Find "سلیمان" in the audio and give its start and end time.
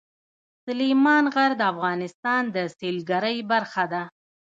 0.65-1.23